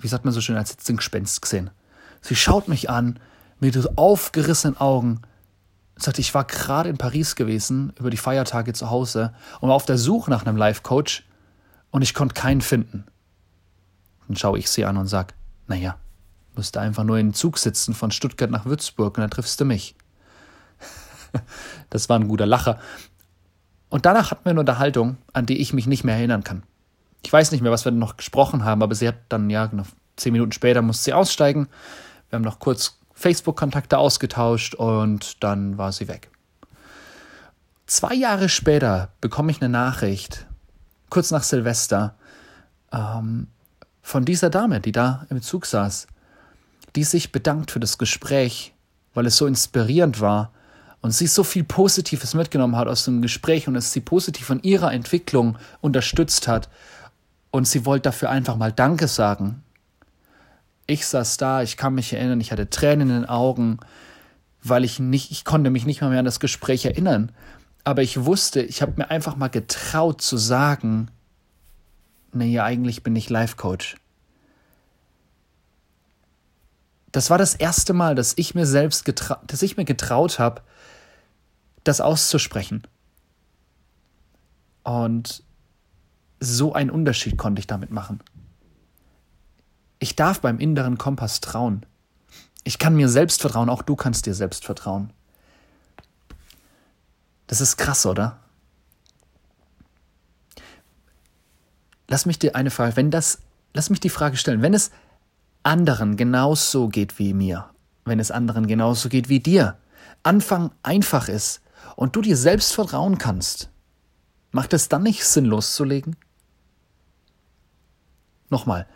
wie 0.00 0.08
sagt 0.08 0.24
man 0.24 0.34
so 0.34 0.40
schön, 0.40 0.56
als 0.56 0.72
hätte 0.72 0.92
ein 0.92 0.96
Gespenst 0.96 1.42
gesehen. 1.42 1.70
Sie 2.22 2.36
schaut 2.36 2.68
mich 2.68 2.90
an 2.90 3.18
mit 3.60 3.76
aufgerissenen 3.98 4.78
Augen 4.78 5.22
und 6.00 6.04
sagt, 6.04 6.18
ich 6.18 6.34
war 6.34 6.44
gerade 6.44 6.88
in 6.88 6.98
Paris 6.98 7.36
gewesen, 7.36 7.92
über 7.98 8.10
die 8.10 8.16
Feiertage 8.16 8.72
zu 8.72 8.90
Hause 8.90 9.34
und 9.60 9.68
war 9.68 9.76
auf 9.76 9.86
der 9.86 9.98
Suche 9.98 10.30
nach 10.30 10.44
einem 10.44 10.56
Life-Coach 10.56 11.26
und 11.90 12.02
ich 12.02 12.14
konnte 12.14 12.34
keinen 12.34 12.60
finden. 12.60 13.04
Dann 14.26 14.36
schaue 14.36 14.58
ich 14.58 14.70
sie 14.70 14.84
an 14.84 14.96
und 14.96 15.06
sage, 15.06 15.34
naja, 15.66 15.96
musste 16.56 16.80
einfach 16.80 17.04
nur 17.04 17.18
in 17.18 17.28
den 17.28 17.34
Zug 17.34 17.58
sitzen 17.58 17.94
von 17.94 18.10
Stuttgart 18.10 18.50
nach 18.50 18.66
Würzburg 18.66 19.16
und 19.16 19.22
dann 19.22 19.30
triffst 19.30 19.60
du 19.60 19.64
mich. 19.64 19.94
das 21.90 22.08
war 22.08 22.18
ein 22.18 22.28
guter 22.28 22.46
Lacher. 22.46 22.80
Und 23.88 24.06
danach 24.06 24.30
hatten 24.30 24.44
wir 24.44 24.50
eine 24.50 24.60
Unterhaltung, 24.60 25.18
an 25.32 25.46
die 25.46 25.60
ich 25.60 25.72
mich 25.72 25.86
nicht 25.86 26.04
mehr 26.04 26.16
erinnern 26.16 26.44
kann 26.44 26.62
ich 27.22 27.32
weiß 27.32 27.52
nicht 27.52 27.60
mehr, 27.60 27.72
was 27.72 27.84
wir 27.84 27.92
noch 27.92 28.16
gesprochen 28.16 28.64
haben, 28.64 28.82
aber 28.82 28.94
sie 28.94 29.08
hat 29.08 29.16
dann, 29.28 29.50
ja, 29.50 29.68
noch 29.72 29.86
zehn 30.16 30.32
Minuten 30.32 30.52
später 30.52 30.82
musste 30.82 31.04
sie 31.04 31.12
aussteigen. 31.12 31.68
Wir 32.28 32.36
haben 32.36 32.44
noch 32.44 32.58
kurz 32.58 32.98
Facebook-Kontakte 33.20 33.98
ausgetauscht 33.98 34.74
und 34.74 35.44
dann 35.44 35.76
war 35.76 35.92
sie 35.92 36.08
weg. 36.08 36.30
Zwei 37.86 38.14
Jahre 38.14 38.48
später 38.48 39.10
bekomme 39.20 39.50
ich 39.50 39.60
eine 39.60 39.68
Nachricht, 39.68 40.46
kurz 41.10 41.30
nach 41.30 41.42
Silvester, 41.42 42.14
ähm, 42.92 43.48
von 44.00 44.24
dieser 44.24 44.48
Dame, 44.48 44.80
die 44.80 44.92
da 44.92 45.26
im 45.28 45.42
Zug 45.42 45.66
saß, 45.66 46.06
die 46.96 47.04
sich 47.04 47.30
bedankt 47.30 47.70
für 47.70 47.78
das 47.80 47.98
Gespräch, 47.98 48.72
weil 49.12 49.26
es 49.26 49.36
so 49.36 49.46
inspirierend 49.46 50.22
war 50.22 50.50
und 51.02 51.10
sie 51.10 51.26
so 51.26 51.44
viel 51.44 51.64
Positives 51.64 52.32
mitgenommen 52.32 52.76
hat 52.76 52.88
aus 52.88 53.04
dem 53.04 53.20
Gespräch 53.20 53.68
und 53.68 53.76
es 53.76 53.92
sie 53.92 54.00
positiv 54.00 54.46
von 54.46 54.62
ihrer 54.62 54.94
Entwicklung 54.94 55.58
unterstützt 55.82 56.48
hat 56.48 56.70
und 57.50 57.68
sie 57.68 57.84
wollte 57.84 58.04
dafür 58.04 58.30
einfach 58.30 58.56
mal 58.56 58.72
Danke 58.72 59.08
sagen. 59.08 59.62
Ich 60.90 61.06
saß 61.06 61.36
da, 61.36 61.62
ich 61.62 61.76
kann 61.76 61.94
mich 61.94 62.12
erinnern, 62.12 62.40
ich 62.40 62.50
hatte 62.50 62.68
Tränen 62.68 63.10
in 63.10 63.20
den 63.20 63.28
Augen, 63.28 63.78
weil 64.60 64.82
ich 64.82 64.98
nicht, 64.98 65.30
ich 65.30 65.44
konnte 65.44 65.70
mich 65.70 65.86
nicht 65.86 66.00
mal 66.00 66.10
mehr 66.10 66.18
an 66.18 66.24
das 66.24 66.40
Gespräch 66.40 66.84
erinnern. 66.84 67.30
Aber 67.84 68.02
ich 68.02 68.24
wusste, 68.24 68.60
ich 68.60 68.82
habe 68.82 68.94
mir 68.96 69.08
einfach 69.08 69.36
mal 69.36 69.46
getraut 69.46 70.20
zu 70.20 70.36
sagen, 70.36 71.08
nee, 72.32 72.58
eigentlich 72.58 73.04
bin 73.04 73.14
ich 73.14 73.30
Life 73.30 73.54
Coach. 73.54 73.98
Das 77.12 77.30
war 77.30 77.38
das 77.38 77.54
erste 77.54 77.92
Mal, 77.92 78.16
dass 78.16 78.32
ich 78.36 78.56
mir 78.56 78.66
selbst 78.66 79.04
getraut, 79.04 79.38
dass 79.46 79.62
ich 79.62 79.76
mir 79.76 79.84
getraut 79.84 80.40
habe, 80.40 80.60
das 81.84 82.00
auszusprechen. 82.00 82.82
Und 84.82 85.44
so 86.40 86.72
einen 86.72 86.90
Unterschied 86.90 87.38
konnte 87.38 87.60
ich 87.60 87.68
damit 87.68 87.92
machen. 87.92 88.18
Ich 90.00 90.16
darf 90.16 90.40
beim 90.40 90.58
inneren 90.58 90.98
Kompass 90.98 91.40
trauen. 91.40 91.86
Ich 92.64 92.78
kann 92.78 92.96
mir 92.96 93.08
selbst 93.08 93.40
vertrauen, 93.40 93.68
auch 93.68 93.82
du 93.82 93.94
kannst 93.96 94.26
dir 94.26 94.34
selbst 94.34 94.64
vertrauen. 94.64 95.12
Das 97.46 97.60
ist 97.60 97.76
krass, 97.76 98.06
oder? 98.06 98.38
Lass 102.08 102.26
mich 102.26 102.38
dir 102.38 102.56
eine 102.56 102.70
Frage, 102.70 102.96
wenn 102.96 103.10
das, 103.10 103.40
lass 103.74 103.90
mich 103.90 104.00
die 104.00 104.10
Frage 104.10 104.36
stellen, 104.36 104.62
wenn 104.62 104.74
es 104.74 104.90
anderen 105.62 106.16
genauso 106.16 106.88
geht 106.88 107.18
wie 107.18 107.34
mir, 107.34 107.70
wenn 108.04 108.20
es 108.20 108.30
anderen 108.30 108.66
genauso 108.66 109.08
geht 109.08 109.28
wie 109.28 109.40
dir, 109.40 109.78
Anfang 110.22 110.72
einfach 110.82 111.28
ist 111.28 111.60
und 111.94 112.16
du 112.16 112.22
dir 112.22 112.36
selbst 112.36 112.72
vertrauen 112.72 113.18
kannst, 113.18 113.70
macht 114.50 114.72
es 114.72 114.88
dann 114.88 115.02
nicht 115.02 115.24
Sinn 115.24 115.44
loszulegen? 115.44 116.16
Nochmal. 118.48 118.86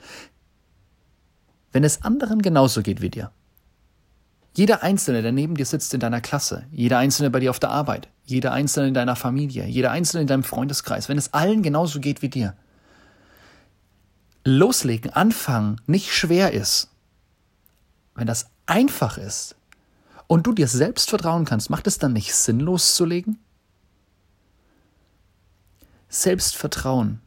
Wenn 1.74 1.82
es 1.82 2.02
anderen 2.02 2.40
genauso 2.40 2.82
geht 2.82 3.00
wie 3.00 3.10
dir, 3.10 3.32
jeder 4.56 4.84
Einzelne, 4.84 5.22
der 5.22 5.32
neben 5.32 5.56
dir 5.56 5.66
sitzt 5.66 5.92
in 5.92 5.98
deiner 5.98 6.20
Klasse, 6.20 6.66
jeder 6.70 6.98
Einzelne 6.98 7.30
bei 7.30 7.40
dir 7.40 7.50
auf 7.50 7.58
der 7.58 7.70
Arbeit, 7.70 8.08
jeder 8.22 8.52
Einzelne 8.52 8.86
in 8.86 8.94
deiner 8.94 9.16
Familie, 9.16 9.66
jeder 9.66 9.90
Einzelne 9.90 10.20
in 10.20 10.28
deinem 10.28 10.44
Freundeskreis, 10.44 11.08
wenn 11.08 11.18
es 11.18 11.34
allen 11.34 11.64
genauso 11.64 11.98
geht 11.98 12.22
wie 12.22 12.28
dir, 12.28 12.56
loslegen, 14.44 15.10
anfangen 15.10 15.80
nicht 15.88 16.14
schwer 16.14 16.52
ist, 16.52 16.90
wenn 18.14 18.28
das 18.28 18.46
einfach 18.66 19.18
ist 19.18 19.56
und 20.28 20.46
du 20.46 20.52
dir 20.52 20.68
selbst 20.68 21.10
vertrauen 21.10 21.44
kannst, 21.44 21.70
macht 21.70 21.88
es 21.88 21.98
dann 21.98 22.12
nicht 22.12 22.36
Sinn, 22.36 22.60
loszulegen? 22.60 23.40
Selbstvertrauen 26.08 27.20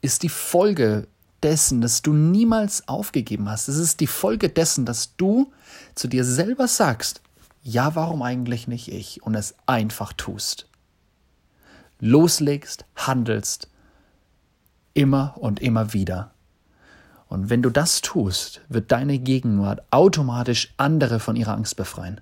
ist 0.00 0.22
die 0.22 0.28
Folge 0.28 1.08
dessen, 1.44 1.80
dass 1.80 2.02
du 2.02 2.12
niemals 2.12 2.88
aufgegeben 2.88 3.48
hast. 3.48 3.68
Es 3.68 3.76
ist 3.76 4.00
die 4.00 4.06
Folge 4.06 4.48
dessen, 4.48 4.86
dass 4.86 5.16
du 5.16 5.52
zu 5.94 6.08
dir 6.08 6.24
selber 6.24 6.66
sagst, 6.66 7.20
ja, 7.62 7.94
warum 7.94 8.22
eigentlich 8.22 8.66
nicht 8.66 8.88
ich? 8.88 9.22
Und 9.22 9.34
es 9.34 9.54
einfach 9.66 10.12
tust. 10.12 10.68
Loslegst, 12.00 12.84
handelst, 12.96 13.68
immer 14.94 15.34
und 15.38 15.60
immer 15.60 15.92
wieder. 15.92 16.32
Und 17.28 17.50
wenn 17.50 17.62
du 17.62 17.70
das 17.70 18.00
tust, 18.00 18.60
wird 18.68 18.92
deine 18.92 19.18
Gegenwart 19.18 19.82
automatisch 19.90 20.74
andere 20.76 21.20
von 21.20 21.36
ihrer 21.36 21.54
Angst 21.54 21.76
befreien, 21.76 22.20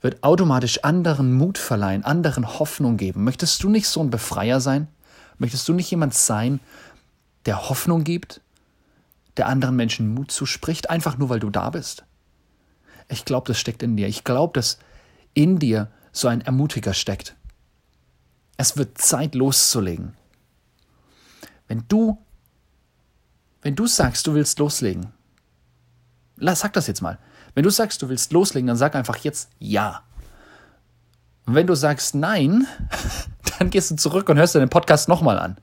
wird 0.00 0.22
automatisch 0.22 0.84
anderen 0.84 1.32
Mut 1.32 1.58
verleihen, 1.58 2.04
anderen 2.04 2.58
Hoffnung 2.58 2.96
geben. 2.96 3.24
Möchtest 3.24 3.62
du 3.62 3.70
nicht 3.70 3.88
so 3.88 4.00
ein 4.00 4.10
Befreier 4.10 4.60
sein? 4.60 4.88
Möchtest 5.38 5.66
du 5.68 5.72
nicht 5.72 5.90
jemand 5.90 6.14
sein, 6.14 6.60
der 7.46 7.68
Hoffnung 7.68 8.04
gibt, 8.04 8.40
der 9.36 9.46
anderen 9.46 9.76
Menschen 9.76 10.14
Mut 10.14 10.30
zuspricht, 10.30 10.90
einfach 10.90 11.18
nur 11.18 11.28
weil 11.28 11.40
du 11.40 11.50
da 11.50 11.70
bist. 11.70 12.04
Ich 13.08 13.24
glaube, 13.24 13.48
das 13.48 13.58
steckt 13.58 13.82
in 13.82 13.96
dir. 13.96 14.08
Ich 14.08 14.24
glaube, 14.24 14.52
dass 14.54 14.78
in 15.34 15.58
dir 15.58 15.90
so 16.12 16.28
ein 16.28 16.40
Ermutiger 16.40 16.94
steckt. 16.94 17.36
Es 18.56 18.76
wird 18.76 18.98
Zeit 18.98 19.34
loszulegen. 19.34 20.14
Wenn 21.66 21.84
du, 21.88 22.18
wenn 23.62 23.74
du 23.74 23.86
sagst, 23.86 24.26
du 24.26 24.34
willst 24.34 24.58
loslegen, 24.58 25.12
sag 26.36 26.72
das 26.72 26.86
jetzt 26.86 27.02
mal. 27.02 27.18
Wenn 27.54 27.64
du 27.64 27.70
sagst, 27.70 28.02
du 28.02 28.08
willst 28.08 28.32
loslegen, 28.32 28.66
dann 28.66 28.76
sag 28.76 28.94
einfach 28.94 29.16
jetzt 29.18 29.50
ja. 29.58 30.02
Und 31.46 31.54
wenn 31.54 31.66
du 31.66 31.74
sagst 31.74 32.14
nein, 32.14 32.66
dann 33.58 33.70
gehst 33.70 33.90
du 33.90 33.96
zurück 33.96 34.28
und 34.28 34.38
hörst 34.38 34.54
dir 34.54 34.60
den 34.60 34.70
Podcast 34.70 35.08
nochmal 35.08 35.38
an. 35.38 35.56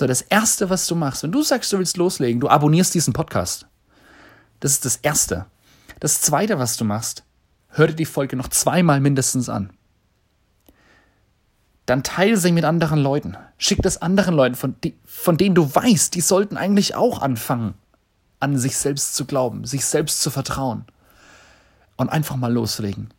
So, 0.00 0.06
das 0.06 0.22
Erste, 0.22 0.70
was 0.70 0.86
du 0.86 0.94
machst, 0.94 1.24
wenn 1.24 1.30
du 1.30 1.42
sagst, 1.42 1.70
du 1.74 1.78
willst 1.78 1.98
loslegen, 1.98 2.40
du 2.40 2.48
abonnierst 2.48 2.94
diesen 2.94 3.12
Podcast. 3.12 3.66
Das 4.60 4.72
ist 4.72 4.86
das 4.86 4.96
Erste. 4.96 5.44
Das 5.98 6.22
Zweite, 6.22 6.58
was 6.58 6.78
du 6.78 6.86
machst, 6.86 7.22
hör 7.68 7.88
dir 7.88 7.96
die 7.96 8.06
Folge 8.06 8.34
noch 8.34 8.48
zweimal 8.48 8.98
mindestens 9.00 9.50
an. 9.50 9.74
Dann 11.84 12.02
teile 12.02 12.38
sie 12.38 12.50
mit 12.50 12.64
anderen 12.64 12.98
Leuten. 12.98 13.36
Schick 13.58 13.82
das 13.82 14.00
anderen 14.00 14.34
Leuten, 14.34 14.54
von, 14.54 14.74
die, 14.82 14.96
von 15.04 15.36
denen 15.36 15.54
du 15.54 15.74
weißt, 15.74 16.14
die 16.14 16.22
sollten 16.22 16.56
eigentlich 16.56 16.94
auch 16.94 17.20
anfangen, 17.20 17.74
an 18.38 18.56
sich 18.56 18.78
selbst 18.78 19.14
zu 19.14 19.26
glauben, 19.26 19.66
sich 19.66 19.84
selbst 19.84 20.22
zu 20.22 20.30
vertrauen. 20.30 20.86
Und 21.98 22.08
einfach 22.08 22.36
mal 22.36 22.50
loslegen. 22.50 23.12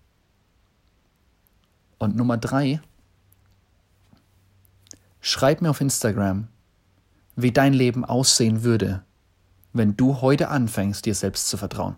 Und 2.00 2.16
Nummer 2.16 2.38
drei, 2.38 2.82
schreib 5.20 5.62
mir 5.62 5.70
auf 5.70 5.80
Instagram, 5.80 6.48
wie 7.42 7.52
dein 7.52 7.74
Leben 7.74 8.06
aussehen 8.06 8.64
würde, 8.64 9.04
wenn 9.74 9.96
du 9.96 10.22
heute 10.22 10.50
anfängst, 10.50 11.06
dir 11.06 11.16
selbst 11.16 11.48
zu 11.48 11.58
vertrauen. 11.58 11.96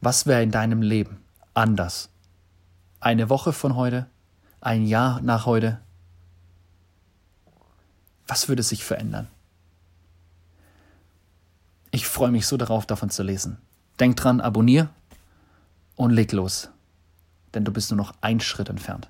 Was 0.00 0.26
wäre 0.26 0.42
in 0.42 0.50
deinem 0.50 0.82
Leben 0.82 1.18
anders? 1.54 2.10
Eine 3.00 3.28
Woche 3.28 3.52
von 3.52 3.76
heute? 3.76 4.06
Ein 4.60 4.86
Jahr 4.86 5.20
nach 5.22 5.46
heute? 5.46 5.80
Was 8.26 8.48
würde 8.48 8.62
sich 8.62 8.84
verändern? 8.84 9.28
Ich 11.90 12.06
freue 12.06 12.30
mich 12.30 12.46
so 12.46 12.56
darauf, 12.56 12.84
davon 12.86 13.10
zu 13.10 13.22
lesen. 13.22 13.58
Denk 14.00 14.16
dran, 14.16 14.40
abonnier 14.40 14.90
und 15.94 16.10
leg 16.10 16.32
los. 16.32 16.68
Denn 17.54 17.64
du 17.64 17.72
bist 17.72 17.90
nur 17.90 17.96
noch 17.96 18.12
einen 18.20 18.40
Schritt 18.40 18.68
entfernt. 18.68 19.08